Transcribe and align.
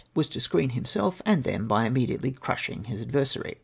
^vas 0.15 0.31
to 0.31 0.41
screen 0.41 0.71
himself 0.71 1.21
mid 1.27 1.43
them 1.43 1.67
by 1.67 1.87
immetliately 1.87 2.33
cnish 2.33 2.73
iug 2.73 2.87
liis 2.87 3.01
adversary. 3.03 3.59